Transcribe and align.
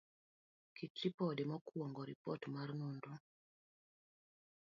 kit 0.75 0.93
ripode. 1.03 1.43
mokuongo, 1.51 2.01
Ripot 2.09 2.41
mar 2.53 2.69
nonro 2.79 3.13